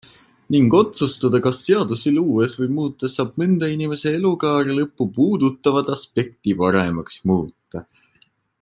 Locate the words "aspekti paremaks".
5.97-7.21